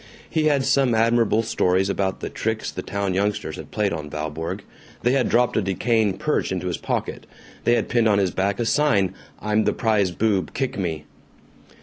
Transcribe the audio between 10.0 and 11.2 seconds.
boob, kick me."